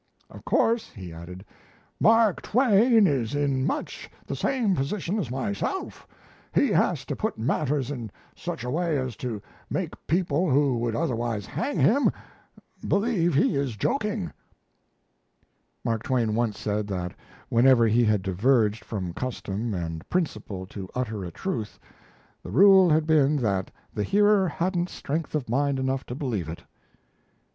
"Of 0.31 0.43
course," 0.45 0.89
he 0.89 1.13
added, 1.13 1.45
"Mark 1.99 2.41
Twain 2.41 3.05
is 3.05 3.35
in 3.35 3.63
much 3.67 4.09
the 4.25 4.35
same 4.35 4.75
position 4.75 5.19
as 5.19 5.29
myself: 5.29 6.07
he 6.55 6.69
has 6.69 7.05
to 7.05 7.15
put 7.15 7.37
matters 7.37 7.91
in 7.91 8.09
such 8.35 8.63
a 8.63 8.71
way 8.71 8.97
as 8.97 9.15
to 9.17 9.43
make 9.69 9.93
people 10.07 10.49
who 10.49 10.75
would 10.79 10.95
otherwise 10.95 11.45
hang 11.45 11.77
him, 11.77 12.09
believe 12.87 13.35
he 13.35 13.55
is 13.55 13.75
joking." 13.75 14.33
Mark 15.85 16.01
Twain 16.01 16.33
once 16.33 16.57
said 16.57 16.87
that 16.87 17.11
whenever 17.49 17.85
he 17.85 18.03
had 18.03 18.23
diverged 18.23 18.83
from 18.83 19.13
custom 19.13 19.75
and 19.75 20.09
principle 20.09 20.65
to 20.65 20.89
utter 20.95 21.23
a 21.23 21.29
truth, 21.29 21.77
the 22.41 22.49
rule 22.49 22.89
had 22.89 23.05
been 23.05 23.35
that 23.35 23.69
the 23.93 24.01
hearer 24.01 24.47
hadn't 24.47 24.89
strength 24.89 25.35
of 25.35 25.47
mind 25.47 25.77
enough 25.77 26.07
to 26.07 26.15
believe 26.15 26.49
it. 26.49 26.63